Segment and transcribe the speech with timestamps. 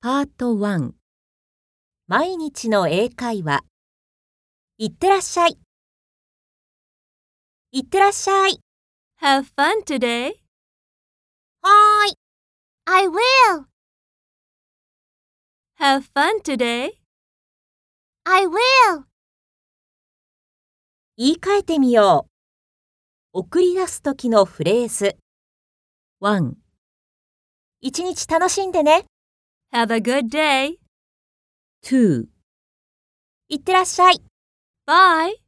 [0.00, 0.92] パート1
[2.06, 3.64] 毎日の英会話
[4.78, 5.58] いってらっしゃい
[7.72, 8.60] いってらっしゃい
[9.20, 10.34] Have fun today.
[11.62, 12.14] はーい
[12.84, 13.64] I will.
[15.80, 16.90] Have fun today.
[18.24, 19.04] I will.
[21.16, 22.35] 言い換えてみよう
[23.38, 25.18] 送り出す時のフレーズ。
[26.22, 26.54] 1
[27.82, 29.04] 一日楽しんでね。
[29.74, 30.78] Have a good day.
[31.84, 32.24] 2
[33.50, 34.22] いってらっしゃい。
[34.88, 35.45] Bye.